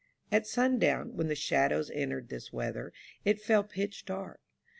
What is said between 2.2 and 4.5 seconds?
this weather, it fell pitch dark.